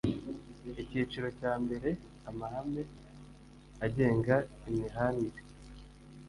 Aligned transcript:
Icyiciro 0.81 1.27
cya 1.39 1.53
mbere 1.63 1.89
Amahame 2.29 2.81
agenga 3.85 4.35
imihanire 4.69 5.39